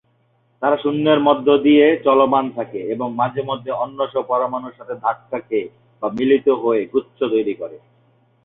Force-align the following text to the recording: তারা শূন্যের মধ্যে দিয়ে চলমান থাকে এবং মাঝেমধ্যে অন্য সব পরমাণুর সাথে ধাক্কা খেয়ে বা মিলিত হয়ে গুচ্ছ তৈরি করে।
তারা 0.61 0.77
শূন্যের 0.77 1.19
মধ্যে 1.19 1.53
দিয়ে 1.57 1.85
চলমান 2.03 2.45
থাকে 2.49 2.79
এবং 2.93 3.07
মাঝেমধ্যে 3.15 3.71
অন্য 3.83 3.99
সব 4.13 4.23
পরমাণুর 4.27 4.77
সাথে 4.77 4.93
ধাক্কা 5.01 5.37
খেয়ে 5.39 5.67
বা 6.01 6.07
মিলিত 6.17 6.47
হয়ে 6.61 6.81
গুচ্ছ 6.93 7.19
তৈরি 7.33 7.53
করে। 7.53 7.77